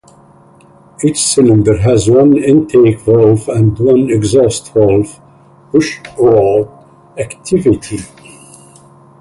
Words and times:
Each 1.03 1.19
cylinder 1.23 1.77
has 1.77 2.09
one 2.09 2.35
intake 2.35 3.01
valve 3.01 3.47
and 3.49 3.77
one 3.77 4.09
exhaust 4.09 4.73
valve, 4.73 5.21
pushrod-activated. 5.71 8.03